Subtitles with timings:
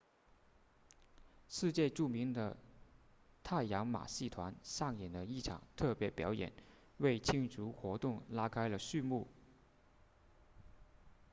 [1.47, 2.57] 世界著名的
[3.43, 6.51] 太阳马戏团上演了一场特别表演
[6.97, 9.27] 为庆祝活动拉开了序幕